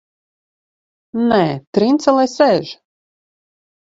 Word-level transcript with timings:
Nē, 1.33 1.39
Trince 1.79 2.17
lai 2.21 2.27
sēž! 2.35 2.77